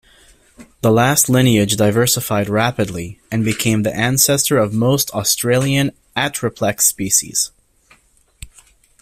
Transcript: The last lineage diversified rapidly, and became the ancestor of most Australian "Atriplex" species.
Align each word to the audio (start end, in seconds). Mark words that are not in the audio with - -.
The 0.81 0.89
last 0.89 1.29
lineage 1.29 1.77
diversified 1.77 2.49
rapidly, 2.49 3.21
and 3.31 3.45
became 3.45 3.83
the 3.83 3.95
ancestor 3.95 4.57
of 4.57 4.73
most 4.73 5.11
Australian 5.11 5.91
"Atriplex" 6.17 6.81
species. 6.81 7.51